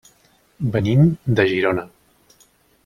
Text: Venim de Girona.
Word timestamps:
Venim 0.77 1.03
de 1.41 1.47
Girona. 1.53 1.87